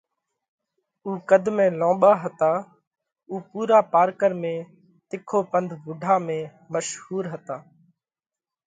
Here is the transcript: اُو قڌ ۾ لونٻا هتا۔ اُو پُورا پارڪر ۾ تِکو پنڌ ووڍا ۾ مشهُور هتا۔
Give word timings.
اُو 1.03 1.11
قڌ 1.29 1.43
۾ 1.57 1.65
لونٻا 1.79 2.11
هتا۔ 2.23 2.51
اُو 3.29 3.35
پُورا 3.49 3.79
پارڪر 3.93 4.31
۾ 4.41 4.43
تِکو 5.09 5.39
پنڌ 5.51 5.69
ووڍا 5.83 6.15
۾ 6.27 6.37
مشهُور 6.73 7.23
هتا۔ 7.33 7.55